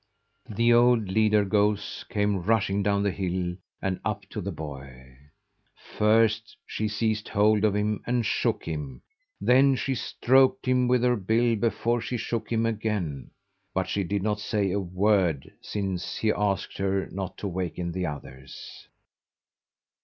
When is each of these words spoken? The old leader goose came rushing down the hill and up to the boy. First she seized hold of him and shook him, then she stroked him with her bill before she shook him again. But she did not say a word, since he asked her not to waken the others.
The 0.49 0.73
old 0.73 1.09
leader 1.09 1.45
goose 1.45 2.03
came 2.09 2.41
rushing 2.41 2.81
down 2.81 3.03
the 3.03 3.11
hill 3.11 3.55
and 3.83 3.99
up 4.03 4.23
to 4.31 4.41
the 4.41 4.51
boy. 4.51 5.09
First 5.75 6.57
she 6.65 6.87
seized 6.87 7.27
hold 7.29 7.63
of 7.63 7.75
him 7.75 8.01
and 8.07 8.25
shook 8.25 8.65
him, 8.65 9.03
then 9.39 9.75
she 9.75 9.93
stroked 9.93 10.65
him 10.65 10.87
with 10.87 11.03
her 11.03 11.15
bill 11.15 11.55
before 11.55 12.01
she 12.01 12.17
shook 12.17 12.51
him 12.51 12.65
again. 12.65 13.29
But 13.75 13.87
she 13.87 14.03
did 14.03 14.23
not 14.23 14.39
say 14.39 14.71
a 14.71 14.79
word, 14.79 15.53
since 15.61 16.17
he 16.17 16.31
asked 16.33 16.79
her 16.79 17.05
not 17.11 17.37
to 17.37 17.47
waken 17.47 17.91
the 17.91 18.07
others. 18.07 18.87